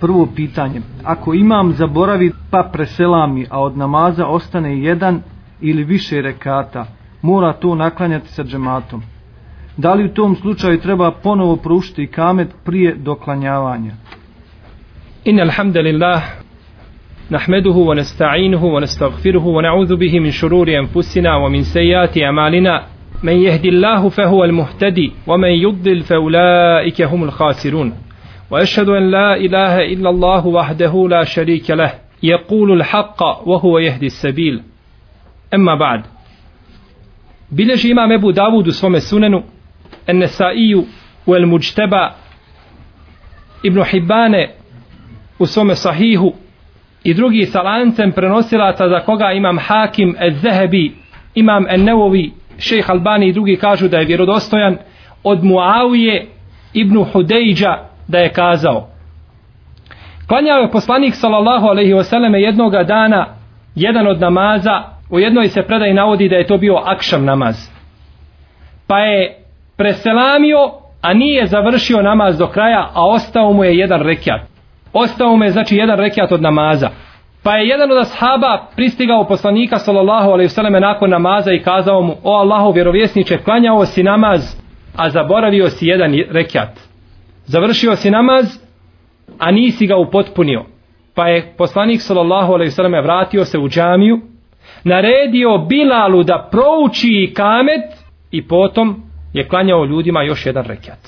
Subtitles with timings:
[0.00, 0.80] Prvo pitanje.
[1.04, 5.22] Ako imam zaboravi pa preselami, a od namaza ostane jedan
[5.60, 6.86] ili više rekata,
[7.22, 9.02] mora to naklanjati sa džematom.
[9.76, 13.92] Da li u tom slučaju treba ponovo prušiti kamet prije doklanjavanja?
[15.28, 16.22] إن الحمد لله
[17.30, 22.86] نحمده ونستعينه ونستغفره ونعوذ به من شرور أنفسنا ومن سيئات أعمالنا
[23.22, 27.92] من يهدي الله فهو المهتدي ومن يضلل فأولئك هم الخاسرون
[28.50, 31.92] واشهد ان لا اله الا الله وحده لا شريك له.
[32.22, 34.62] يقول الحق وهو يهدي السبيل.
[35.54, 36.02] اما بعد.
[37.52, 39.42] بلج امام ابو داود سوم السنن
[40.08, 40.84] النسائي
[41.26, 42.10] والمجتبى
[43.66, 44.48] ابن حبان
[45.40, 46.32] وسوم صحيح.
[47.04, 50.92] idrugi salancem prenosilaca za koga imam Hakim el-Zehebi,
[51.34, 54.76] imam el-Nevovi, šejh Albani i drugi kažu da je vjerodostojan,
[55.24, 56.26] od Muawije
[56.74, 58.88] ibn Hudejđa da je kazao.
[60.28, 63.26] Klanjao je poslanik sallallahu alejhi ve selleme jednoga dana
[63.74, 67.70] jedan od namaza u jednoj se predaj navodi da je to bio akšam namaz.
[68.86, 69.36] Pa je
[69.76, 70.58] preselamio
[71.02, 74.40] a nije završio namaz do kraja a ostao mu je jedan rekiat.
[74.92, 76.90] Ostao mu je znači jedan rekiat od namaza.
[77.42, 82.02] Pa je jedan od ashaba pristigao poslanika sallallahu alejhi ve selleme nakon namaza i kazao
[82.02, 84.56] mu o Allahov vjerovjesniče klanjao si namaz
[84.96, 86.89] a zaboravio si jedan rekiat
[87.50, 88.46] završio si namaz
[89.38, 90.64] a nisi ga upotpunio
[91.14, 94.20] pa je poslanik sallallahu alejhi ve selleme vratio se u džamiju
[94.84, 97.84] naredio Bilalu da prouči kamet
[98.30, 100.98] i potom je klanjao ljudima još jedan rekat.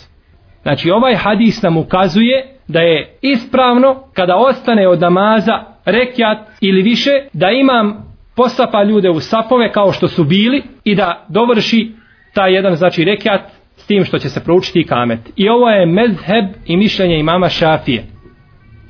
[0.62, 7.10] Znači ovaj hadis nam ukazuje da je ispravno kada ostane od namaza rekat ili više
[7.32, 11.92] da imam posapa ljude u sapove kao što su bili i da dovrši
[12.34, 13.40] taj jedan znači rekat
[13.76, 15.20] s tim što će se proučiti kamet.
[15.36, 18.04] I ovo je mezheb i mišljenje imama Šafije.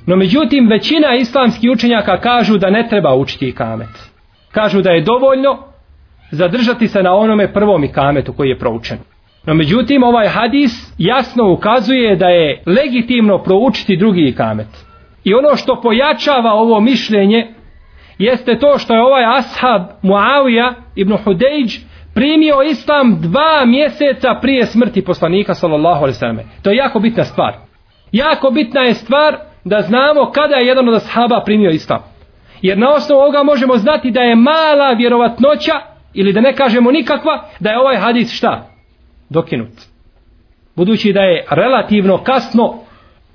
[0.06, 3.88] No međutim, većina islamskih učenjaka kažu da ne treba učiti kamet.
[4.50, 5.58] Kažu da je dovoljno
[6.30, 8.98] zadržati se na onome prvom kametu koji je proučen.
[9.46, 14.68] No međutim, ovaj hadis jasno ukazuje da je legitimno proučiti drugi kamet.
[15.24, 17.46] I ono što pojačava ovo mišljenje
[18.18, 21.78] jeste to što je ovaj ashab Muawija ibn Hudejđ
[22.14, 26.38] primio islam dva mjeseca prije smrti poslanika sallallahu alaihi sallam.
[26.62, 27.54] To je jako bitna stvar.
[28.12, 32.00] Jako bitna je stvar da znamo kada je jedan od ashaba primio islam.
[32.62, 35.72] Jer na osnovu ovoga možemo znati da je mala vjerovatnoća
[36.14, 38.66] ili da ne kažemo nikakva da je ovaj hadis šta?
[39.28, 39.72] Dokinut.
[40.76, 42.74] Budući da je relativno kasno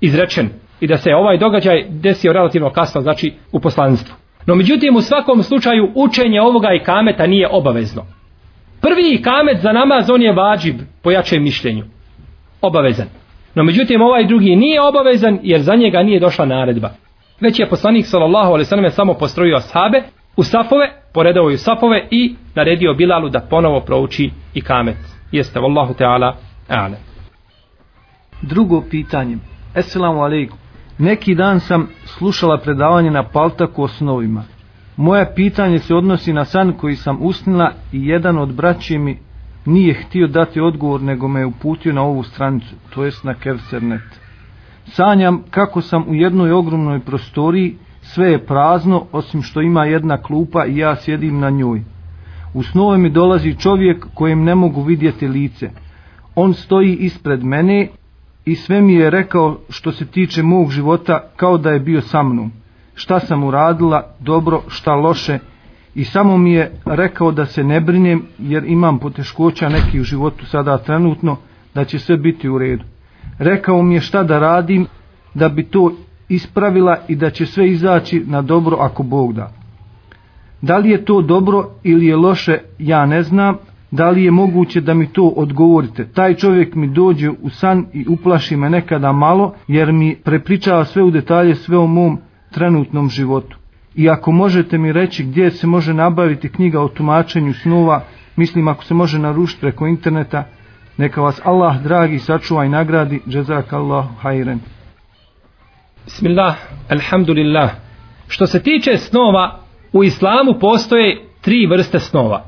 [0.00, 0.48] izrečen
[0.80, 4.14] i da se ovaj događaj desio relativno kasno, znači u poslanstvu.
[4.46, 8.02] No međutim u svakom slučaju učenje ovoga i kameta nije obavezno.
[8.80, 11.84] Prvi kamet za namaz on je vađib po jačem mišljenju.
[12.60, 13.06] Obavezan.
[13.54, 16.90] No međutim ovaj drugi nije obavezan jer za njega nije došla naredba.
[17.40, 20.02] Već je poslanik sallallahu alejhi ve selleme samo postrojio ashabe
[20.36, 24.96] u safove, poredao ju safove i naredio Bilalu da ponovo prouči i kamet.
[25.32, 26.36] Jeste vallahu teala
[26.68, 26.96] a'lam.
[28.42, 29.36] Drugo pitanje.
[29.74, 30.58] Esselamu alejkum.
[30.98, 34.44] Neki dan sam slušala predavanje na Paltaku o snovima.
[34.98, 39.18] Moje pitanje se odnosi na san koji sam usnila i jedan od braći mi
[39.66, 44.20] nije htio dati odgovor nego me je uputio na ovu stranicu, to jest na Kevsernet.
[44.86, 50.66] Sanjam kako sam u jednoj ogromnoj prostoriji, sve je prazno osim što ima jedna klupa
[50.66, 51.82] i ja sjedim na njoj.
[52.54, 55.70] U snove mi dolazi čovjek kojem ne mogu vidjeti lice.
[56.34, 57.88] On stoji ispred mene
[58.44, 62.22] i sve mi je rekao što se tiče mog života kao da je bio sa
[62.22, 62.52] mnom
[62.98, 65.38] šta sam uradila, dobro, šta loše
[65.94, 70.46] i samo mi je rekao da se ne brinem jer imam poteškoća neki u životu
[70.46, 71.36] sada trenutno,
[71.74, 72.84] da će sve biti u redu.
[73.38, 74.86] Rekao mi je šta da radim
[75.34, 75.92] da bi to
[76.28, 79.52] ispravila i da će sve izaći na dobro ako Bog da.
[80.60, 83.56] Da li je to dobro ili je loše, ja ne znam.
[83.90, 86.04] Da li je moguće da mi to odgovorite?
[86.04, 91.02] Taj čovjek mi dođe u san i uplaši me nekada malo jer mi prepričava sve
[91.02, 92.18] u detalje sve o mom
[92.50, 93.56] trenutnom životu.
[93.94, 98.04] I ako možete mi reći gdje se može nabaviti knjiga o tumačenju snova,
[98.36, 100.44] mislim ako se može narušiti preko interneta,
[100.96, 104.60] neka vas Allah dragi sačuva i nagradi, džezak Allah hajren.
[106.04, 106.56] Bismillah,
[106.88, 107.70] alhamdulillah.
[108.28, 109.60] Što se tiče snova,
[109.92, 112.44] u islamu postoje tri vrste snova.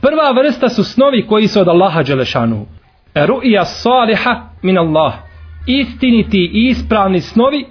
[0.00, 2.66] Prva vrsta su snovi koji su od Allaha Đelešanu.
[3.14, 5.14] Ru'ija saliha min Allah.
[5.66, 7.66] Istiniti i ispravni snovi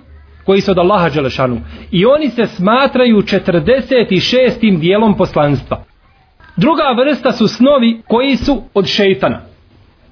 [0.45, 1.61] koji su od Allaha Đelešanu.
[1.91, 4.79] I oni se smatraju 46.
[4.79, 5.83] dijelom poslanstva.
[6.57, 9.41] Druga vrsta su snovi koji su od šeitana.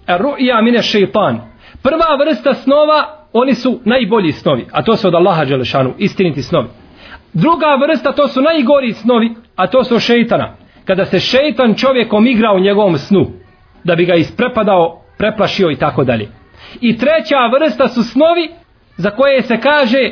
[0.08, 1.42] Ru'ja mine šeitan.
[1.84, 6.68] Prva vrsta snova oni su najbolji snovi, a to su od Allaha Đelešanu, istiniti snovi.
[7.34, 10.56] Druga vrsta, to su najgori snovi, a to su šeitana.
[10.86, 13.26] Kada se šeitan čovjekom igra u njegovom snu,
[13.84, 16.30] da bi ga isprepadao, preplašio i tako dalje.
[16.82, 18.50] I treća vrsta su snovi
[18.98, 20.12] za koje se kaže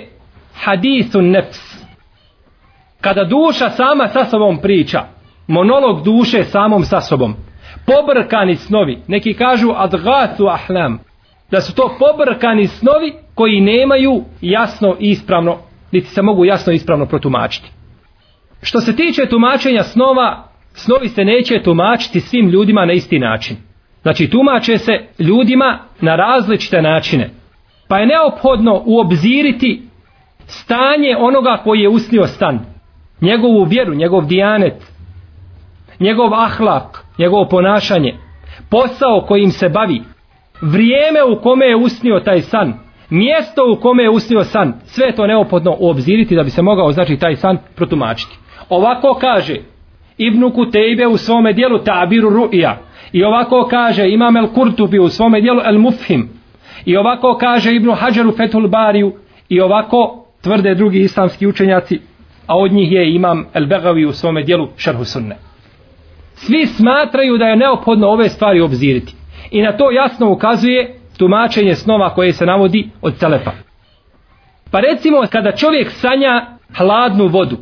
[0.64, 1.86] hadithun nefs.
[3.02, 5.04] Kada duša sama sa sobom priča,
[5.48, 7.36] monolog duše samom sa sobom,
[7.86, 11.00] pobrkani snovi, neki kažu adgatu ahlam,
[11.52, 15.58] da su to pobrkani snovi koji nemaju jasno i ispravno,
[15.92, 17.72] niti se mogu jasno i ispravno protumačiti.
[18.62, 23.58] Što se tiče tumačenja snova, snovi se neće tumačiti svim ljudima na isti način.
[24.02, 27.30] Znači tumače se ljudima na različite načine.
[27.88, 29.91] Pa je neophodno uobziriti
[30.52, 32.60] stanje onoga koji je usnio stan.
[33.22, 34.92] Njegovu vjeru, njegov dijanet,
[36.00, 38.18] njegov ahlak, njegovo ponašanje,
[38.70, 40.02] posao kojim se bavi,
[40.62, 42.74] vrijeme u kome je usnio taj san,
[43.10, 46.92] mjesto u kome je usnio san, sve je to neophodno uobziriti da bi se mogao
[46.92, 48.38] znači taj san protumačiti.
[48.70, 49.56] Ovako kaže
[50.18, 52.74] Ibnu Kutejbe u svome dijelu Tabiru Ru'ija
[53.12, 56.30] i ovako kaže Imam El Kurtubi u svome dijelu El Mufhim
[56.86, 59.14] i ovako kaže Ibnu Hađaru Fethul Bariju.
[59.50, 62.00] I ovako tvrde drugi islamski učenjaci
[62.48, 65.38] a od njih je Imam El Begavi u svome dijelu Šerhu Sunne.
[66.34, 69.14] Svi smatraju da je neophodno ove stvari obziriti.
[69.52, 73.52] I na to jasno ukazuje tumačenje snova koje se navodi od Selefa.
[74.72, 76.46] Pa recimo kada čovjek sanja
[76.78, 77.58] hladnu vodu,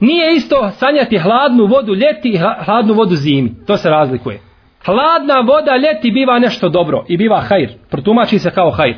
[0.00, 3.52] nije isto sanjati hladnu vodu ljeti i hladnu vodu zimi.
[3.66, 4.40] To se razlikuje.
[4.84, 7.68] Hladna voda ljeti biva nešto dobro i biva hajr.
[7.90, 8.96] Protumači se kao hajr.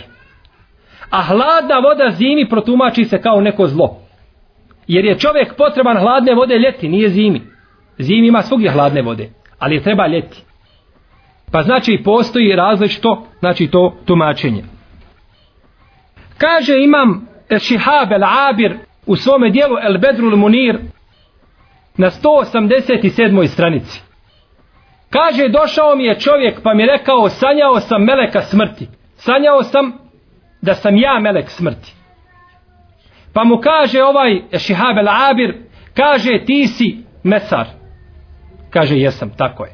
[1.12, 3.96] A hladna voda zimi protumači se kao neko zlo.
[4.86, 7.42] Jer je čovjek potreban hladne vode ljeti, nije zimi.
[7.98, 10.42] Zimi ima svugdje hladne vode, ali je treba ljeti.
[11.52, 14.64] Pa znači postoji različito, znači to tumačenje.
[16.38, 17.28] Kaže imam
[17.58, 20.78] Šihab el Abir u svome dijelu El Bedrul Munir
[21.96, 23.46] na 187.
[23.46, 24.02] stranici.
[25.10, 28.88] Kaže, došao mi je čovjek pa mi rekao, sanjao sam meleka smrti.
[29.16, 30.01] Sanjao sam
[30.62, 31.94] da sam ja melek smrti.
[33.32, 35.54] Pa mu kaže ovaj Šihab el Abir,
[35.96, 37.66] kaže ti si mesar.
[38.70, 39.72] Kaže, jesam, tako je.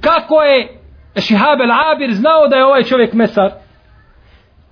[0.00, 0.78] Kako je
[1.18, 3.50] Šihab el Abir znao da je ovaj čovjek mesar?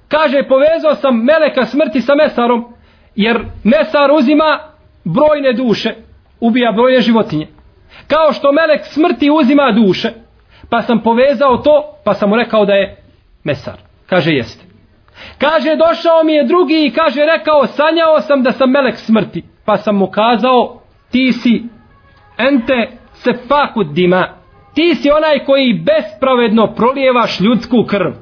[0.08, 2.74] Kaže, povezao sam meleka smrti sa mesarom,
[3.16, 4.58] jer mesar uzima
[5.04, 5.94] brojne duše,
[6.40, 7.48] ubija brojne životinje.
[8.06, 10.12] Kao što melek smrti uzima duše,
[10.70, 12.96] pa sam povezao to, pa sam mu rekao da je
[13.44, 13.78] mesar.
[14.06, 14.71] Kaže, jeste.
[15.38, 19.76] Kaže, došao mi je drugi i kaže, rekao, sanjao sam da sam melek smrti, pa
[19.76, 20.80] sam mu kazao,
[21.10, 21.64] ti si
[22.38, 24.28] ente se fakud dima.
[24.74, 28.12] Ti si onaj koji bespravedno prolijevaš ljudsku krv.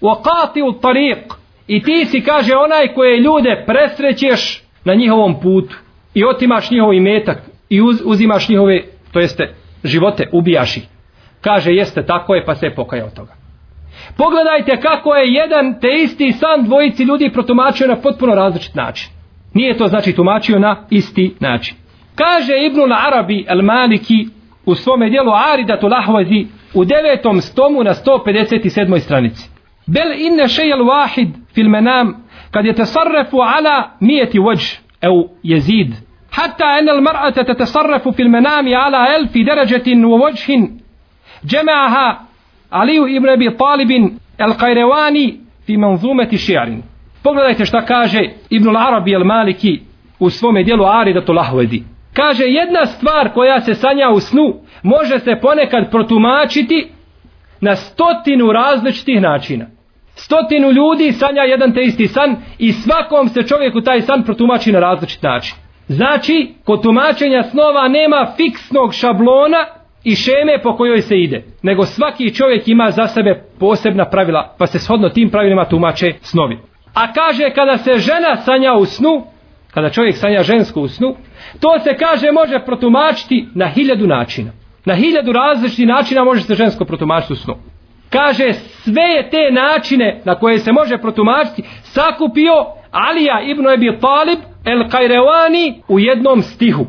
[0.00, 1.34] Wakati u tariq.
[1.66, 5.76] I ti si, kaže, onaj koje ljude presrećeš na njihovom putu.
[6.14, 7.38] I otimaš njihov imetak.
[7.68, 8.82] I uz, uzimaš njihove,
[9.12, 9.54] to jeste,
[9.84, 10.86] živote, ubijaš ih.
[11.40, 13.32] Kaže, jeste, tako je, pa se je pokajao toga.
[14.16, 19.10] Pogledajte kako je jedan te isti san dvojici ljudi protumačio na potpuno različit način.
[19.54, 21.76] Nije to znači tumačio na isti način.
[22.14, 24.26] Kaže Ibnul Arabi el Maliki
[24.66, 28.98] u svome dijelu Aridatu Lahvazi u devetom stomu na 157.
[28.98, 29.50] stranici.
[29.86, 34.60] Bel inne šejel wahid fil menam kad je tasarrafu ala mijeti vođ
[35.02, 36.06] eu jezid.
[36.30, 40.80] Hatta en el mar'ate te tesarrefu fil menami ala elfi deređetin u vođhin
[41.46, 42.18] džemaha
[42.70, 46.82] Aliju ibn Abi Talibin el Kajrevani fi manzumeti ši'arin.
[47.22, 48.20] Pogledajte šta kaže
[48.50, 49.80] Ibn Arabi el Maliki
[50.18, 51.82] u svome dijelu Aridatu Lahvedi.
[52.14, 56.88] Kaže jedna stvar koja se sanja u snu može se ponekad protumačiti
[57.60, 59.66] na stotinu različitih načina.
[60.14, 64.80] Stotinu ljudi sanja jedan te isti san i svakom se čovjeku taj san protumači na
[64.80, 65.56] različit način.
[65.88, 69.66] Znači, kod tumačenja snova nema fiksnog šablona
[70.06, 74.66] i šeme po kojoj se ide, nego svaki čovjek ima za sebe posebna pravila, pa
[74.66, 76.58] se shodno tim pravilima tumače snovi.
[76.94, 79.24] A kaže kada se žena sanja u snu,
[79.74, 81.16] kada čovjek sanja žensku u snu,
[81.60, 84.50] to se kaže može protumačiti na hiljadu načina.
[84.84, 87.54] Na hiljadu različitih načina može se žensko protumačiti u snu.
[88.10, 92.52] Kaže sve je te načine na koje se može protumačiti sakupio
[92.90, 96.86] Alija ibn Abi Talib el Kajrevani u jednom stihu.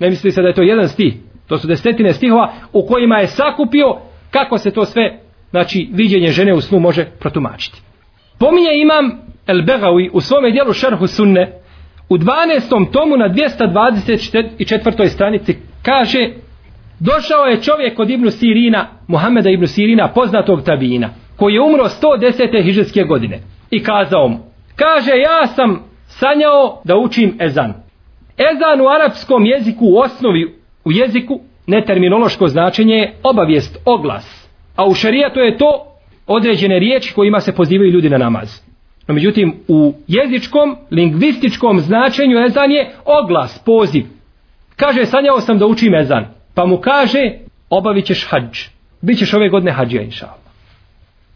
[0.00, 1.14] Ne misli se da je to jedan stih.
[1.50, 3.96] To su desetine stihova u kojima je sakupio
[4.30, 5.18] kako se to sve,
[5.50, 7.80] znači viđenje žene u snu može protumačiti.
[8.38, 9.10] Pominje imam
[9.46, 11.52] El Begawi u svome dijelu Šerhu Sunne
[12.08, 12.92] u 12.
[12.92, 15.08] tomu na 224.
[15.08, 16.30] stranici kaže
[17.00, 22.64] došao je čovjek od Ibnu Sirina, Muhameda Ibnu Sirina, poznatog tabina, koji je umro 110.
[22.64, 23.40] hiđarske godine.
[23.70, 24.38] i kazao mu,
[24.76, 27.74] kaže ja sam sanjao da učim ezan.
[28.38, 34.48] Ezan u arapskom jeziku u osnovi u jeziku neterminološko značenje je obavijest, oglas.
[34.76, 35.86] A u šarijatu je to
[36.26, 38.60] određene riječi kojima se pozivaju ljudi na namaz.
[39.08, 44.04] No međutim, u jezičkom, lingvističkom značenju ezan je oglas, poziv.
[44.76, 46.26] Kaže, sanjao sam da učim ezan.
[46.54, 47.32] Pa mu kaže,
[47.70, 48.58] obavit ćeš hađ.
[49.00, 50.28] Bićeš ove godine hađija, inša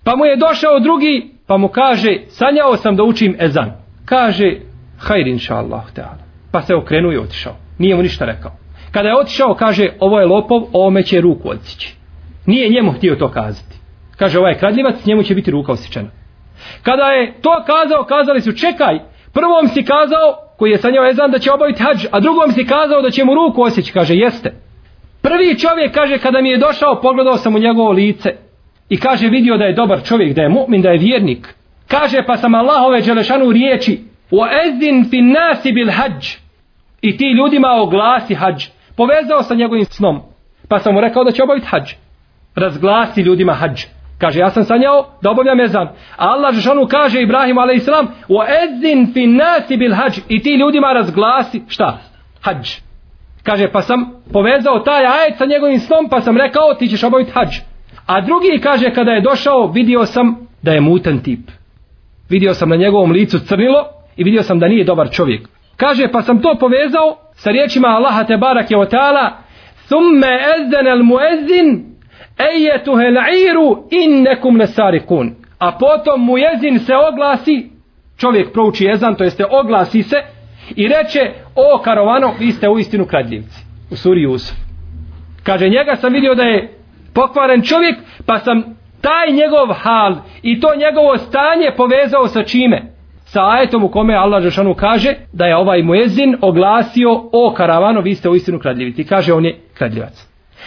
[0.05, 3.73] Pa mu je došao drugi, pa mu kaže, sanjao sam da učim ezan.
[4.05, 4.57] Kaže,
[4.99, 5.83] hajr, inša Allah,
[6.53, 7.57] pa se okrenuo i otišao.
[7.79, 8.64] Nije mu ništa rekao.
[8.95, 11.95] Kada je otišao, kaže, ovo je lopov, ovome će ruku odsići.
[12.47, 13.77] Nije njemu htio to kazati.
[14.17, 16.09] Kaže, ovaj je kradljivac, njemu će biti ruka osjećena.
[16.83, 18.99] Kada je to kazao, kazali su, čekaj,
[19.33, 23.03] prvom si kazao, koji je sanjao ezan, da će obaviti hađ, a drugom si kazao
[23.03, 23.93] da će mu ruku osjeći.
[23.93, 24.53] Kaže, jeste.
[25.23, 28.31] Prvi čovjek, kaže, kada mi je došao, pogledao sam u njegovo lice
[28.89, 31.55] i kaže, vidio da je dobar čovjek, da je mu'min, da je vjernik.
[31.89, 36.27] Kaže, pa sam Allahove Đelešanu riječi, o ezin fin nasi bil hađ.
[37.03, 38.74] I ti ljudima oglasi hađ.
[38.97, 40.21] Povezao sa njegovim snom.
[40.69, 41.93] Pa sam mu rekao da će obaviti hađ.
[42.55, 43.85] Razglasi ljudima hađ.
[44.19, 45.89] Kaže, ja sam sanjao da obavljam ezan.
[46.17, 47.89] A Allah Žešanu kaže Ibrahim a.s.
[48.29, 50.19] O ezin fin nasi bil hađ.
[50.29, 51.99] I ti ljudima razglasi, šta?
[52.41, 52.71] Hađ.
[53.43, 57.31] Kaže, pa sam povezao taj ajet sa njegovim snom, pa sam rekao, ti ćeš obaviti
[57.31, 57.49] hađ.
[58.07, 61.51] A drugi kaže, kada je došao, vidio sam da je mutan tip.
[62.29, 63.85] Vidio sam na njegovom licu crnilo
[64.17, 65.49] i vidio sam da nije dobar čovjek.
[65.77, 69.31] Kaže, pa sam to povezao sa riječima Allaha te barake o ta'ala,
[69.89, 71.85] thumme ezden el muezzin,
[72.39, 75.35] ejetuhe la'iru innekum nesarikun.
[75.59, 77.71] A potom muezin se oglasi,
[78.17, 80.17] čovjek prouči ezan, to jeste oglasi se,
[80.77, 83.65] i reče, o karovano, vi ste u istinu kradljivci.
[83.91, 84.57] U suri Jusuf.
[85.43, 86.79] Kaže, njega sam vidio da je
[87.15, 88.63] pokvaren čovjek, pa sam
[89.01, 92.94] taj njegov hal i to njegovo stanje povezao sa čime?
[93.35, 98.15] Sa ajetom u kome Allah Žešanu kaže da je ovaj muezin oglasio o karavano, vi
[98.15, 99.05] ste u istinu kradljivici.
[99.05, 100.27] Kaže on je kradljivac.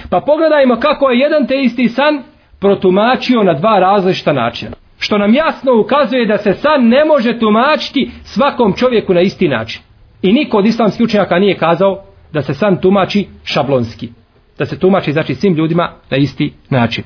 [0.09, 2.23] Pa pogledajmo kako je jedan te isti san
[2.59, 4.71] protumačio na dva različita načina.
[4.99, 9.81] Što nam jasno ukazuje da se san ne može tumačiti svakom čovjeku na isti način.
[10.21, 14.09] I niko od islamskih učenjaka nije kazao da se san tumači šablonski.
[14.57, 17.03] Da se tumači znači svim ljudima na isti način.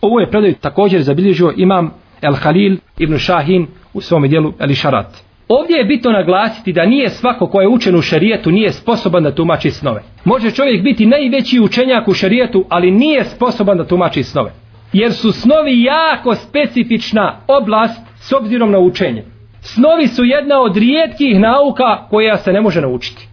[0.00, 5.30] Ovo je predaj također zabilježio imam El Halil ibn Shahin u svome dijelu Ali Šarat.
[5.48, 9.34] Ovdje je bitno naglasiti da nije svako ko je učen u šarijetu nije sposoban da
[9.34, 10.02] tumači snove.
[10.24, 14.52] Može čovjek biti najveći učenjak u šarijetu, ali nije sposoban da tumači snove.
[14.92, 19.24] Jer su snovi jako specifična oblast s obzirom na učenje.
[19.60, 23.28] Snovi su jedna od rijetkih nauka koja se ne može naučiti.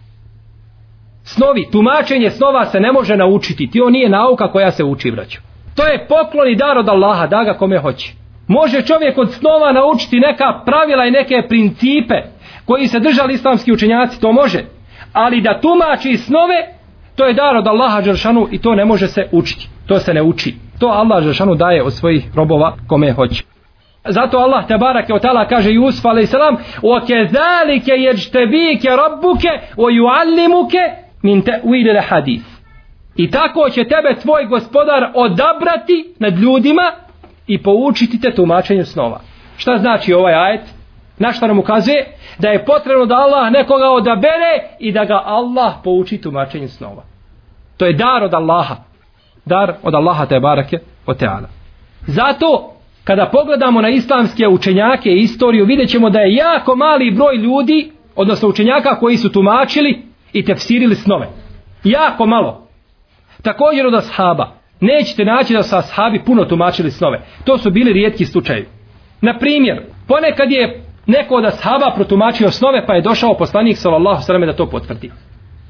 [1.24, 3.70] Snovi, tumačenje snova se ne može naučiti.
[3.70, 5.40] To nije nauka koja se uči, braću.
[5.76, 8.17] To je poklon i dar od Allaha, da ga kome hoće.
[8.48, 12.14] Može čovjek od snova naučiti neka pravila i neke principe
[12.64, 14.64] koji se držali islamski učenjaci, to može.
[15.12, 16.74] Ali da tumači snove,
[17.16, 19.68] to je dar od Allaha Đeršanu i to ne može se učiti.
[19.86, 20.54] To se ne uči.
[20.80, 23.44] To Allah Đeršanu daje od svojih robova kome hoće.
[24.08, 26.34] Zato Allah te barake od tala kaže Jusuf a.s.
[26.82, 30.78] O kezalike jeđtebike rabbuke o juallimuke
[31.22, 32.46] min te uidele hadith.
[33.16, 36.92] I tako će tebe tvoj gospodar odabrati nad ljudima
[37.48, 39.20] i poučiti te tumačenju snova.
[39.56, 40.60] Šta znači ovaj ajet?
[41.18, 42.06] Na šta nam ukazuje?
[42.38, 47.02] Da je potrebno da Allah nekoga odabere i da ga Allah pouči tumačenju snova.
[47.76, 48.76] To je dar od Allaha.
[49.44, 51.48] Dar od Allaha te barake o teala.
[52.06, 52.72] Zato
[53.04, 57.92] kada pogledamo na islamske učenjake i istoriju vidjet ćemo da je jako mali broj ljudi
[58.16, 60.02] odnosno učenjaka koji su tumačili
[60.32, 61.28] i tefsirili snove.
[61.84, 62.66] Jako malo.
[63.42, 67.20] Također od ashaba nećete naći da su ashabi puno tumačili snove.
[67.44, 68.66] To su bili rijetki slučajevi.
[69.20, 74.46] Na primjer, ponekad je neko od ashaba protumačio snove pa je došao poslanik sallallahu sallam
[74.46, 75.10] da to potvrdi.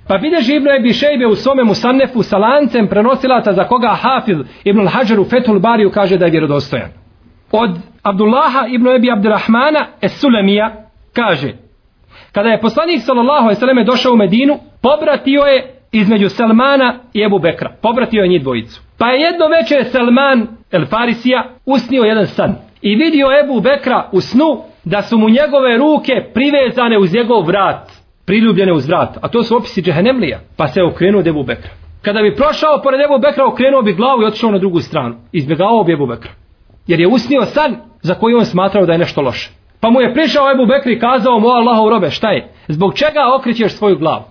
[0.09, 4.81] Pa vide živno je Bišejbe u svome musannefu sa lancem prenosilaca za koga Hafiz ibn
[4.81, 6.91] al-Hajar u Fethul Bariju kaže da je vjerodostojan.
[7.53, 7.71] Od
[8.03, 10.25] Abdullaha ibn Ebi Abdurrahmana es
[11.13, 11.53] kaže
[12.33, 17.73] kada je poslanik sallallahu alejhi došao u Medinu pobratio je između Salmana i Ebu Bekra.
[17.83, 18.88] Pobratio je njih dvojicu.
[18.99, 22.55] Pa je jedno večer Salman El Farisija usnio jedan san.
[22.83, 27.93] I vidio Ebu Bekra u snu da su mu njegove ruke privezane uz njegov vrat.
[28.27, 29.19] Priljubljene uz vrat.
[29.23, 30.41] A to su opisi Džehenemlija.
[30.57, 31.71] Pa se okrenuo Ebu Bekra.
[32.03, 35.15] Kada bi prošao pored Ebu Bekra, okrenuo bi glavu i otišao na drugu stranu.
[35.33, 36.31] Izbjegao bi Ebu Bekra.
[36.87, 39.51] Jer je usnio san za koji on smatrao da je nešto loše.
[39.81, 42.53] Pa mu je prišao Ebu Bekri i kazao mu Allahov robe šta je?
[42.69, 44.25] Zbog čega okrećeš svoju glavu?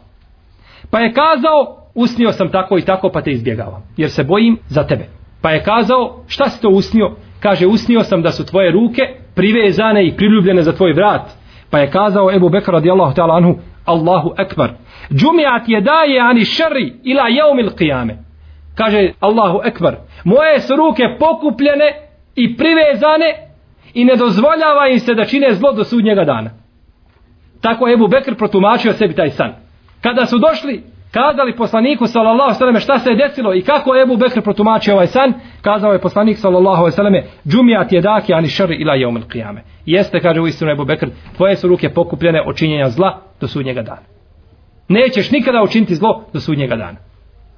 [0.92, 3.84] Pa je kazao, usnio sam tako i tako pa te izbjegavam.
[3.98, 5.06] Jer se bojim za tebe.
[5.42, 7.12] Pa je kazao, šta si to usnio?
[7.40, 9.02] Kaže, usnio sam da su tvoje ruke
[9.36, 11.22] privezane i priljubljene za tvoj vrat.
[11.70, 14.70] Pa je kazao Ebu Bekr radijallahu ta'ala anhu, Allahu ekbar.
[15.14, 18.16] Džumijat je daje ani šari ila jeumil qiyame.
[18.76, 19.96] Kaže Allahu ekbar.
[20.24, 21.86] Moje su ruke pokupljene
[22.36, 23.30] i privezane
[23.94, 26.50] i ne dozvoljava im se da čine zlo do sudnjega dana.
[27.62, 29.54] Tako je Ebu Bekr protumačio sebi taj san.
[30.02, 30.84] Kada su došli,
[31.18, 35.34] kazali poslaniku sallallahu alejhi šta se je desilo i kako Ebu Bekr protumačio ovaj san,
[35.62, 39.60] kazao je poslanik sallallahu alejhi ve džumijat "Džumiat daki ani šer ila jeumil qiyame.
[39.86, 41.08] Jeste, kaže uistinu Ebu Bekr,
[41.38, 44.02] tvoje su ruke pokupljene od činjenja zla do sudnjega dana.
[44.90, 46.98] Nećeš nikada učiniti zlo do sudnjega dana.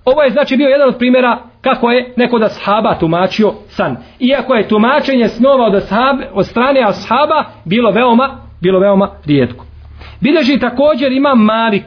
[0.06, 3.98] Ovo je znači bio jedan od primjera kako je neko da sahaba tumačio san.
[4.20, 9.66] Iako je tumačenje snova od, ashab, od strane ashaba bilo veoma, bilo veoma rijetko.
[10.22, 11.86] Bileži također ima Malik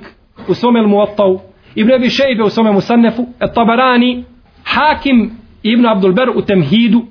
[0.48, 1.38] u svome Muattau,
[1.74, 4.24] Ibn Abi Šejbe u svome Musannefu, Tabarani,
[4.64, 5.30] Hakim
[5.62, 7.02] Ibn Abdul Ber u Temhidu,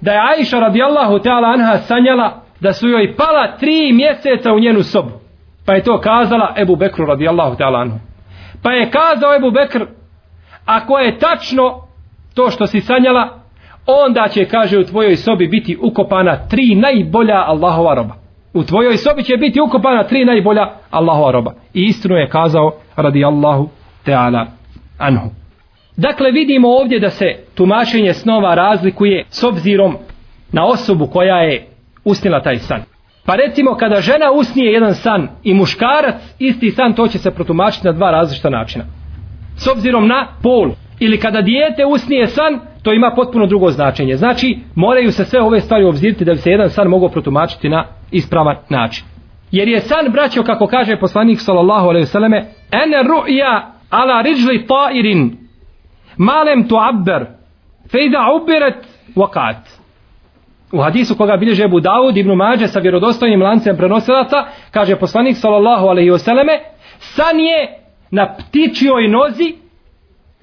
[0.00, 4.82] da je Aisha radijallahu ta'ala anha sanjala da su joj pala tri mjeseca u njenu
[4.82, 5.10] sobu.
[5.66, 7.98] Pa je to kazala Ebu Bekru radijallahu ta'ala anhu.
[8.62, 9.84] Pa je kazao Ebu Bekr,
[10.64, 11.80] ako je tačno
[12.34, 13.38] to što si sanjala,
[13.86, 18.21] onda će, kaže, u tvojoj sobi biti ukopana tri najbolja Allahova roba.
[18.54, 21.54] U tvojoj sobi će biti ukopana tri najbolja Allahova roba.
[21.74, 23.68] I istinu je kazao radi Allahu
[24.04, 24.46] Teala
[24.98, 25.30] Anhu.
[25.96, 29.96] Dakle, vidimo ovdje da se tumačenje snova razlikuje s obzirom
[30.52, 31.66] na osobu koja je
[32.04, 32.82] usnila taj san.
[33.26, 37.86] Pa recimo, kada žena usnije jedan san i muškarac isti san, to će se protumačiti
[37.86, 38.84] na dva različita načina
[39.56, 40.70] s obzirom na pol
[41.04, 44.16] ili kada dijete usnije san to ima potpuno drugo značenje.
[44.16, 47.84] Znači moraju se sve ove stvari obziriti da bi se jedan san mogao protumačiti na
[48.10, 49.04] ispravan način.
[49.50, 52.36] Jer je san braćo kako kaže poslanik sallallahu alejhi ve selleme
[52.70, 55.30] ene ru'ya ala rijli ta'irin
[56.16, 57.24] malem tu'abbar
[57.90, 59.82] fa idha ubirat waqat
[60.72, 64.36] u hadisu koga bilježe Abu Davud ibn Mađe sa vjerodostojnim lancem prenosilaca
[64.70, 66.52] kaže poslanik sallallahu alejhi ve selleme
[66.98, 67.78] san je
[68.10, 69.61] na ptičjoj nozi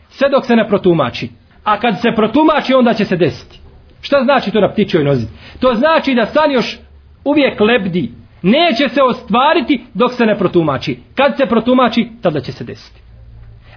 [0.09, 1.29] sve dok se ne protumači.
[1.63, 3.59] A kad se protumači onda će se desiti.
[4.01, 5.27] Šta znači to na ptičoj nozi?
[5.59, 6.79] To znači da san još
[7.25, 8.11] uvijek lebdi.
[8.41, 10.99] Neće se ostvariti dok se ne protumači.
[11.15, 13.01] Kad se protumači, tada će se desiti.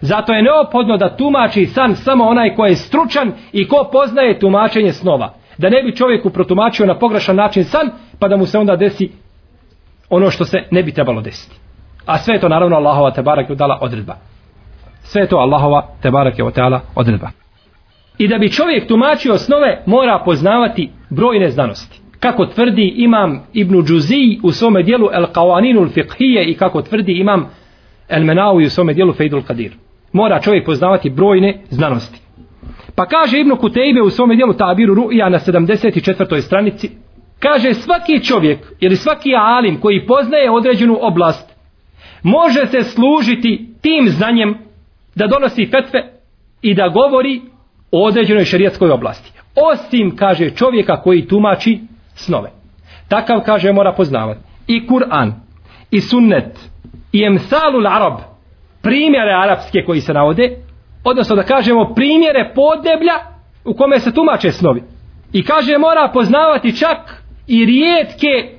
[0.00, 4.92] Zato je neophodno da tumači san samo onaj ko je stručan i ko poznaje tumačenje
[4.92, 5.34] snova.
[5.58, 9.10] Da ne bi čovjeku protumačio na pogrešan način san, pa da mu se onda desi
[10.10, 11.56] ono što se ne bi trebalo desiti.
[12.06, 14.16] A sve je to naravno Allahova te barake dala odredba.
[15.02, 17.30] Sve to Allahova te barake dala odredba.
[18.18, 22.00] I da bi čovjek tumačio osnove, mora poznavati brojne znanosti.
[22.20, 27.50] Kako tvrdi imam Ibn Džuzi u svome dijelu El Qawaninul Fiqhije i kako tvrdi imam
[28.08, 29.72] El Menawi u svome dijelu Fejdul Kadir.
[30.12, 32.20] Mora čovjek poznavati brojne znanosti.
[32.94, 36.40] Pa kaže Ibn Kutejbe u svome dijelu Tabiru Ru'ija na 74.
[36.40, 36.90] stranici,
[37.38, 41.52] kaže svaki čovjek ili svaki alim koji poznaje određenu oblast
[42.22, 44.54] može se služiti tim znanjem
[45.14, 46.12] da donosi fetve
[46.62, 47.40] i da govori
[47.90, 49.32] o određenoj šerijatskoj oblasti.
[49.54, 51.80] Osim, kaže čovjeka koji tumači
[52.14, 52.50] snove.
[53.08, 55.32] Takav, kaže, mora poznavati i Kur'an,
[55.90, 56.58] i sunnet,
[57.12, 58.18] i emsalul arab,
[58.82, 60.56] primjere arapske koji se navode,
[61.04, 63.14] odnosno da kažemo primjere podneblja
[63.64, 64.82] u kome se tumače snovi.
[65.32, 68.58] I kaže, mora poznavati čak i rijetke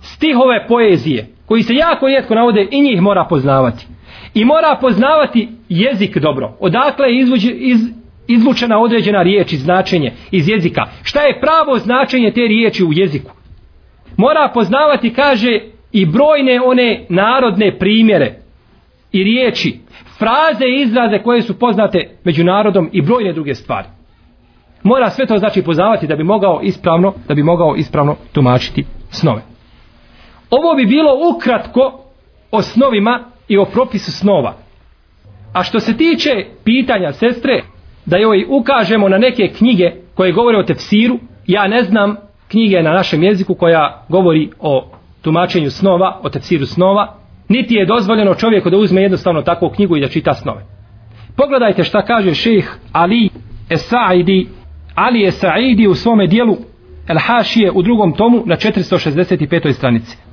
[0.00, 3.86] stihove poezije, koji se jako rijetko navode i njih mora poznavati.
[4.34, 6.56] I mora poznavati jezik dobro.
[6.60, 7.80] Odakle je izvuđ, iz,
[8.28, 10.82] izvučena određena riječ i značenje iz jezika.
[11.02, 13.30] Šta je pravo značenje te riječi u jeziku?
[14.16, 15.60] Mora poznavati, kaže,
[15.92, 18.34] i brojne one narodne primjere
[19.12, 19.78] i riječi,
[20.18, 23.88] fraze i izraze koje su poznate među narodom i brojne druge stvari.
[24.82, 29.42] Mora sve to znači poznavati da bi mogao ispravno, da bi mogao ispravno tumačiti snove.
[30.50, 32.04] Ovo bi bilo ukratko
[32.50, 34.54] o snovima i o propisu snova.
[35.52, 36.30] A što se tiče
[36.64, 37.62] pitanja sestre,
[38.06, 42.16] da joj ukažemo na neke knjige koje govore o tefsiru, ja ne znam
[42.48, 44.90] knjige na našem jeziku koja govori o
[45.22, 47.16] tumačenju snova, o tefsiru snova,
[47.48, 50.64] niti je dozvoljeno čovjeku da uzme jednostavno takvu knjigu i da čita snove.
[51.36, 53.28] Pogledajte šta kaže šejh Ali
[53.70, 54.48] Esaidi,
[54.94, 56.56] Ali Esaidi u svome dijelu
[57.08, 59.72] El Hašije u drugom tomu na 465.
[59.72, 60.29] stranici.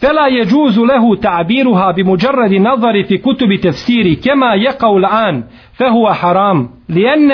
[0.00, 7.30] فلا يجوز له تعبيرها بمجرد نظر في كتب تفسير كما يقع الآن فهو حرام لأن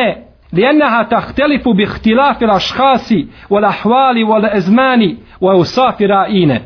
[0.52, 3.12] لأنها تختلف باختلاف الأشخاص
[3.50, 6.58] والأحوال والأزمان وأوصاف رائين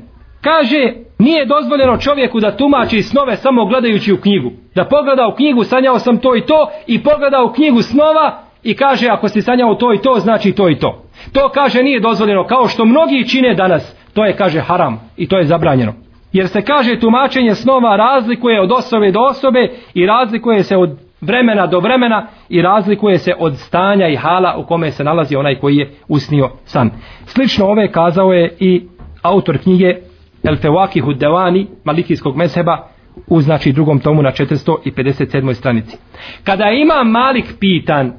[0.43, 5.65] kaže nije dozvoljeno čovjeku da tumači snove samo gledajući u knjigu da pogleda u knjigu
[5.65, 9.75] sanjao sam to i to i pogleda u knjigu snova i kaže ako si sanjao
[9.75, 13.55] to i to znači to i to To kaže nije dozvoljeno kao što mnogi čine
[13.55, 13.97] danas.
[14.16, 15.94] To je kaže haram i to je zabranjeno.
[16.32, 21.68] Jer se kaže tumačenje snova razlikuje od osobe do osobe i razlikuje se od vremena
[21.68, 25.76] do vremena i razlikuje se od stanja i hala u kome se nalazi onaj koji
[25.76, 26.92] je usnio san.
[27.26, 28.88] Slično ove kazao je i
[29.22, 29.96] autor knjige
[30.44, 32.88] El Fewaki Huddevani Malikijskog mezheba
[33.28, 35.54] u znači drugom tomu na 457.
[35.54, 35.98] stranici.
[36.44, 38.14] Kada ima Malik pitan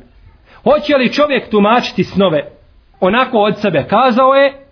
[0.62, 2.42] hoće li čovjek tumačiti snove
[3.00, 4.65] onako od sebe kazao je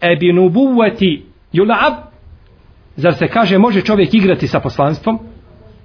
[0.00, 1.92] ebi nubuvati julab
[2.96, 5.18] zar se kaže može čovjek igrati sa poslanstvom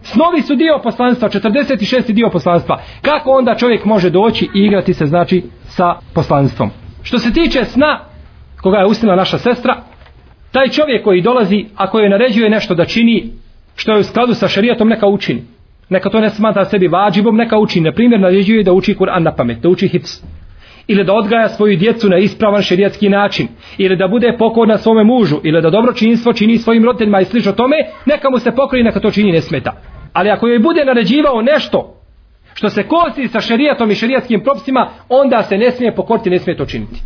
[0.04, 2.12] Snovi su dio poslanstva, 46.
[2.12, 2.82] dio poslanstva.
[3.02, 6.70] Kako onda čovjek može doći i igrati se znači sa poslanstvom?
[7.04, 8.00] Što se tiče sna,
[8.62, 9.82] koga je usnila naša sestra,
[10.52, 13.30] taj čovjek koji dolazi, a koji naređuje nešto da čini,
[13.76, 15.44] što je u skladu sa šarijatom, neka učini.
[15.90, 17.86] Neka to ne smatra sebi vađibom, neka učini.
[17.86, 20.24] Na primjer, naređuje da uči Kur'an na pamet, da uči hips
[20.88, 23.48] Ili da odgaja svoju djecu na ispravan šerijatski način.
[23.78, 25.36] Ili da bude pokorna svome mužu.
[25.44, 29.12] Ili da dobročinstvo čini svojim roditeljima i slično tome, neka mu se pokori, neka to
[29.12, 29.72] čini ne smeta.
[30.14, 32.04] Ali ako joj bude naređivao nešto
[32.54, 36.58] što se kosi sa šerijatom i šerijatskim propisima, onda se ne smije pokoriti, ne smije
[36.58, 37.02] to činiti.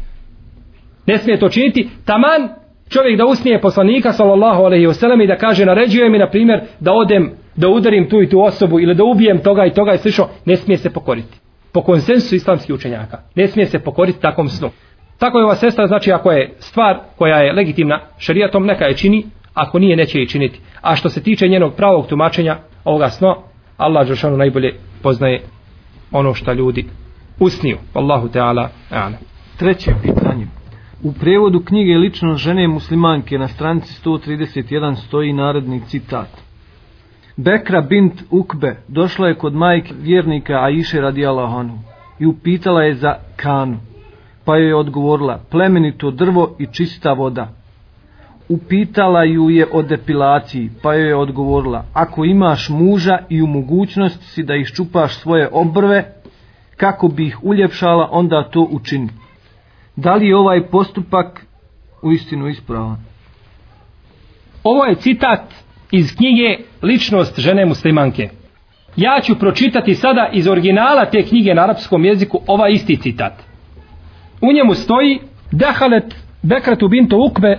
[1.06, 1.90] Ne smije to činiti.
[2.06, 2.50] Taman
[2.90, 6.62] čovjek da usnije poslanika sallallahu alejhi ve sellem i da kaže naređuje mi na primjer
[6.80, 9.98] da odem da udarim tu i tu osobu ili da ubijem toga i toga i
[9.98, 11.40] slično, ne smije se pokoriti.
[11.78, 13.18] Po konsensusu islamskih učenjaka.
[13.36, 14.70] Ne smije se pokoriti takvom snu.
[15.18, 19.26] Tako je ova sestra, znači ako je stvar koja je legitimna šerijatom, neka je čini,
[19.54, 20.60] ako nije, neće je činiti.
[20.82, 23.36] A što se tiče njenog pravog tumačenja ovoga sna,
[23.78, 25.42] Allah Đeršanu najbolje poznaje
[26.12, 26.86] ono što ljudi
[27.40, 27.78] usniju.
[27.94, 29.18] Allahu Teala, ana.
[29.58, 30.48] Treće pitanje.
[31.04, 36.47] U prevodu knjige Ličnost žene muslimanke na stranici 131 stoji naredni citat.
[37.38, 41.80] Bekra bint Ukbe došla je kod majke vjernika Aiše radi Allahonu
[42.20, 43.78] i upitala je za kanu.
[44.46, 47.50] Pa joj je odgovorila plemenito drvo i čista voda.
[48.50, 54.26] Upitala ju je o depilaciji, pa joj je odgovorila ako imaš muža i u mogućnosti
[54.26, 56.14] si da iščupaš svoje obrve,
[56.78, 59.10] kako bi ih uljepšala, onda to učini.
[59.96, 61.46] Da li je ovaj postupak
[62.02, 62.98] u istinu ispravan?
[64.64, 68.29] Ovo je citat iz knjige Ličnost žene muslimanke.
[68.97, 73.33] Ja ću pročitati sada iz originala te knjige na arapskom jeziku ova isti citat.
[74.41, 75.21] U njemu stoji
[75.53, 77.59] Dahalet Bekratu bintu Ukbe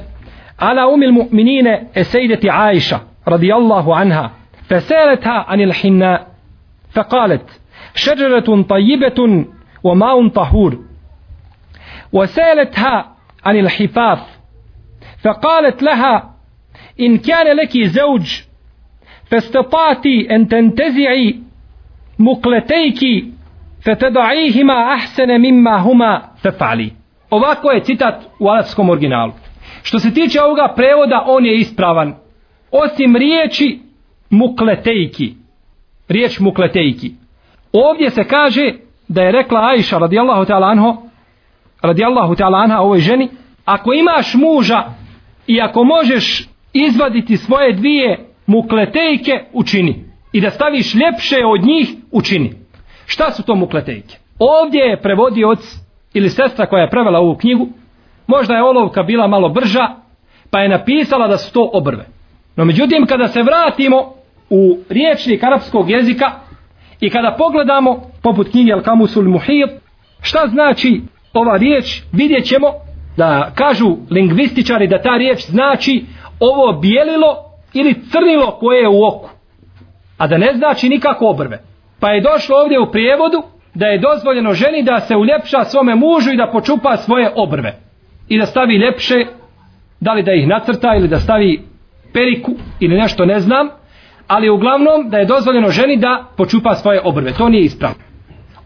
[0.57, 4.29] ala umil mu'minine esejdeti Aisha radijallahu anha
[4.69, 6.27] فسالتها عن الحناء
[6.91, 7.61] فقالت
[7.95, 9.45] شجرة طيبة
[9.83, 10.79] وماء طهور
[12.13, 14.19] وسالتها عن الحفاظ
[15.23, 16.33] فقالت لها
[16.98, 18.48] in kjane leki zeuđ
[19.30, 21.40] festopati ententezi'i
[22.18, 23.24] mukletejki
[23.84, 26.92] fetedo'ihima ahsene mimma huma fefali.
[27.30, 29.32] Ovako je citat u arapskom originalu.
[29.82, 32.14] Što se tiče ovoga prevoda on je ispravan.
[32.70, 33.80] Osim riječi
[34.30, 35.34] mukletejki.
[36.08, 37.12] Riječ mukletejki.
[37.72, 38.72] Ovdje se kaže
[39.08, 40.96] da je rekla Aisha radijallahu ta'ala anho
[41.82, 43.28] radijallahu ta'ala anha ovoj ženi
[43.64, 44.84] ako imaš muža
[45.46, 52.52] i ako možeš izvaditi svoje dvije mukletejke učini i da staviš ljepše od njih učini.
[53.06, 54.16] Šta su to mukletejke?
[54.38, 55.58] Ovdje je prevodioc
[56.14, 57.68] ili sestra koja je prevela ovu knjigu.
[58.26, 59.86] Možda je olovka bila malo brža
[60.50, 62.06] pa je napisala da su to obrve.
[62.56, 64.12] No međutim kada se vratimo
[64.50, 66.32] u riječnik arapskog jezika
[67.00, 69.68] i kada pogledamo poput knjige Al Kamusul Muhir
[70.20, 71.02] šta znači
[71.32, 72.02] ova riječ?
[72.12, 72.66] Vidjet ćemo
[73.16, 76.04] da kažu lingvističari da ta riječ znači
[76.40, 77.36] ovo bijelilo
[77.72, 79.30] ili crnilo koje je u oku.
[80.18, 81.62] A da ne znači nikako obrve.
[82.00, 83.42] Pa je došlo ovdje u prijevodu
[83.74, 87.78] da je dozvoljeno ženi da se uljepša svome mužu i da počupa svoje obrve.
[88.28, 89.14] I da stavi ljepše,
[90.00, 91.62] da li da ih nacrta ili da stavi
[92.12, 93.68] periku ili nešto ne znam,
[94.26, 97.32] ali uglavnom da je dozvoljeno ženi da počupa svoje obrve.
[97.32, 98.08] To nije ispravno.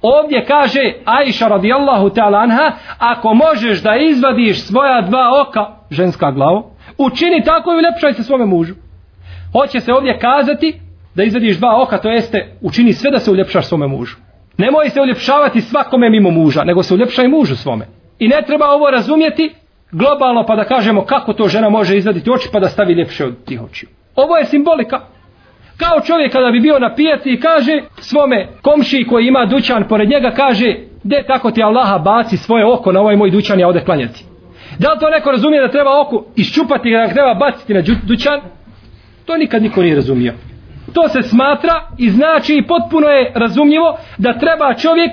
[0.02, 6.62] Ovdje kaže Aisha radijallahu ta'ala anha, ako možeš da izvadiš svoja dva oka, ženska glava,
[7.04, 8.74] učini tako i uljepšaj se svome mužu.
[9.52, 10.80] Hoće se ovdje kazati
[11.14, 14.16] da izvediš dva oka, to jeste učini sve da se uljepšaš svome mužu.
[14.58, 17.86] Nemoj se uljepšavati svakome mimo muža, nego se uljepšaj mužu svome.
[18.18, 19.54] I ne treba ovo razumjeti
[19.92, 23.44] globalno pa da kažemo kako to žena može izvaditi oči pa da stavi ljepše od
[23.44, 23.88] tih očiju.
[24.16, 25.00] Ovo je simbolika.
[25.76, 30.08] Kao čovjek kada bi bio na pijaci i kaže svome komši koji ima dućan pored
[30.08, 33.80] njega kaže de tako ti Allaha baci svoje oko na ovaj moj dućan ja ode
[33.84, 34.24] klanjati.
[34.78, 38.40] Da li to neko razumije da treba oko iščupati i da treba baciti na dućan?
[39.26, 40.34] To nikad niko nije razumio.
[40.92, 45.10] To se smatra i znači i potpuno je razumljivo da treba čovjek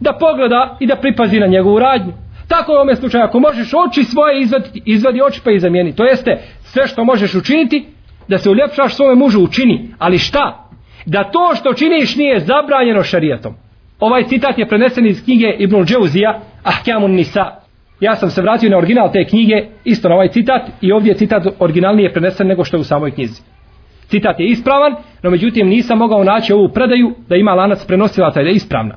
[0.00, 2.12] da pogleda i da pripazi na njegovu radnju.
[2.48, 5.96] Tako je u ovome slučaju, ako možeš oči svoje izvaditi, izvadi oči pa i zamijeni.
[5.96, 7.86] To jeste, sve što možeš učiniti,
[8.28, 9.88] da se uljepšaš svome mužu učini.
[9.98, 10.68] Ali šta?
[11.06, 13.54] Da to što činiš nije zabranjeno šarijatom.
[14.00, 17.61] Ovaj citat je prenesen iz knjige Ibn Džeuzija, Ahkamun Nisa.
[18.02, 21.16] Ja sam se vratio na original te knjige, isto na ovaj citat, i ovdje je
[21.16, 23.42] citat originalnije prenesen nego što je u samoj knjizi.
[24.06, 28.44] Citat je ispravan, no međutim nisam mogao naći ovu predaju da ima lanac prenosilaca i
[28.44, 28.94] da je ispravna.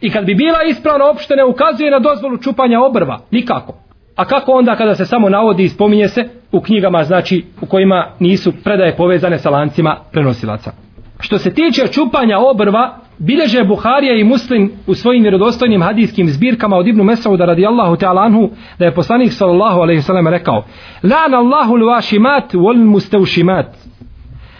[0.00, 3.74] I kad bi bila ispravna opšte ne ukazuje na dozvolu čupanja obrva, nikako.
[4.16, 8.08] A kako onda kada se samo navodi i spominje se u knjigama znači u kojima
[8.20, 10.72] nisu predaje povezane sa lancima prenosilaca.
[11.20, 16.86] Što se tiče čupanja obrva, Bileže Buharija i Muslim u svojim vjerodostojnim hadijskim zbirkama od
[16.86, 20.64] Ibnu Mesauda radijallahu ta'ala anhu da je poslanik sallallahu alaihi sallam rekao
[21.02, 23.66] Lan Allahu l'vašimat wal mustavšimat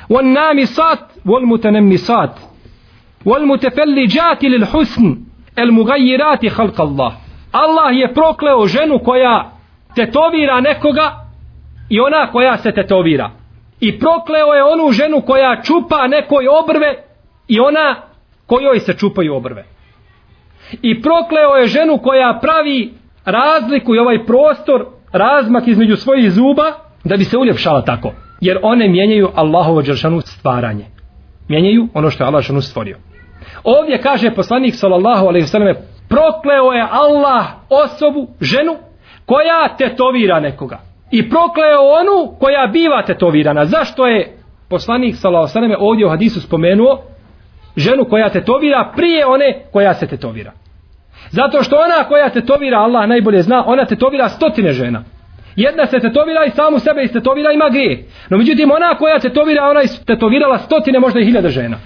[0.09, 2.39] wal namisat wal mutanemmisat
[3.25, 5.07] wal mutefalliđati lil husn
[5.57, 7.13] el mugajirati halka Allah.
[7.53, 9.51] Allah je prokleo ženu koja
[9.97, 11.11] tetovira nekoga
[11.91, 13.31] i ona koja se tetovira.
[13.81, 17.05] I prokleo je onu ženu koja čupa nekoj obrve
[17.49, 18.14] i ona
[18.47, 19.65] kojoj se čupaju obrve.
[20.83, 22.93] I prokleo je ženu koja pravi
[23.25, 26.73] razliku i ovaj prostor, razmak između svojih zuba,
[27.05, 28.13] da bi se uljepšala tako.
[28.41, 30.85] Jer one mijenjaju Allahovo džaršanu stvaranje.
[31.49, 32.99] Mijenjaju ono što je Allah žanu stvorio.
[33.65, 35.75] Ovdje kaže poslanik sallallahu alaihi sallam
[36.09, 38.77] prokleo je Allah osobu, ženu,
[39.27, 40.79] koja tetovira nekoga.
[41.11, 43.65] I prokleo onu koja biva tetovirana.
[43.65, 44.37] Zašto je
[44.69, 47.03] poslanik sallallahu alaihi sallam ovdje u hadisu spomenuo
[47.77, 50.53] ženu koja tetovira prije one koja se tetovira.
[51.31, 55.03] Zato što ona koja tetovira, Allah najbolje zna, ona tetovira stotine žena.
[55.57, 58.05] Jedna se tetovira i samu sebe istetovira ima grije.
[58.31, 61.77] No međutim ona koja tetovira, ona je tetovirala stotine, možda i hiljada žena.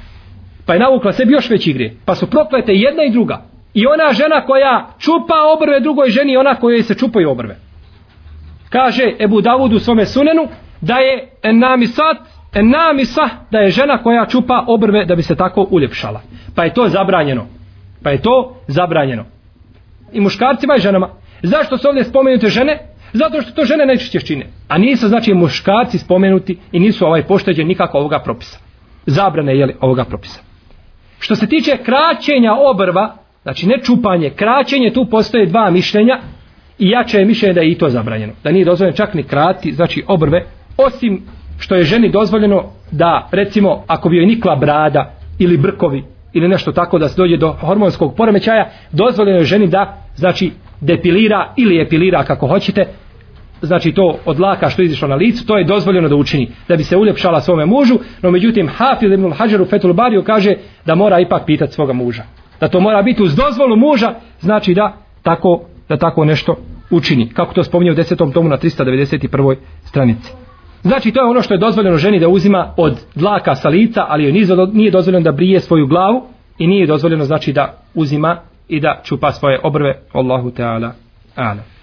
[0.67, 1.93] Pa je navukla sebi još veći grijeh.
[2.05, 3.43] Pa su proklete jedna i druga.
[3.75, 7.57] I ona žena koja čupa obrve drugoj ženi, ona kojoj se čupaju obrve.
[8.71, 10.49] Kaže Ebu Davud u svome sunenu
[10.81, 12.17] da je namisat
[12.55, 16.21] E namisa da je žena koja čupa obrve da bi se tako uljepšala.
[16.55, 17.47] Pa je to zabranjeno.
[18.03, 19.25] Pa je to zabranjeno.
[20.13, 21.09] I muškarcima i ženama.
[21.43, 22.79] Zašto su ovdje spomenute žene?
[23.13, 24.47] Zato što to žene najčešće čine.
[24.69, 28.59] A nisu znači muškarci spomenuti i nisu ovaj pošteđen nikako ovoga propisa.
[29.07, 30.41] Zabrane je li ovoga propisa.
[31.19, 36.21] Što se tiče kraćenja obrva, znači ne čupanje, kraćenje, tu postoje dva mišljenja
[36.79, 38.33] i jače je mišljenje da je i to zabranjeno.
[38.45, 40.45] Da nije dozvoljeno čak ni krati, znači obrve,
[40.77, 41.23] osim
[41.59, 46.73] što je ženi dozvoljeno da recimo ako bi joj nikla brada ili brkovi ili nešto
[46.73, 52.25] tako da se dođe do hormonskog poremećaja dozvoljeno je ženi da znači depilira ili epilira
[52.25, 52.85] kako hoćete
[53.63, 56.85] znači to od laka što izišlo na licu to je dozvoljeno da učini da bi
[56.85, 60.55] se uljepšala svome mužu no međutim Hafid ibn Hajar u Fetul Bariju kaže
[60.87, 62.23] da mora ipak pitati svoga muža
[62.61, 66.57] da to mora biti uz dozvolu muža znači da tako da tako nešto
[66.91, 68.33] učini kako to spominje u 10.
[68.33, 69.57] tomu na 391.
[69.85, 70.48] stranici
[70.83, 74.25] Znači to je ono što je dozvoljeno ženi da uzima od dlaka sa lica, ali
[74.25, 74.33] joj
[74.73, 76.23] nije dozvoljeno da brije svoju glavu
[76.59, 78.37] i nije dozvoljeno znači da uzima
[78.69, 80.01] i da čupa svoje obrve.
[80.13, 80.93] Allahu Teala.
[81.35, 81.78] Alam.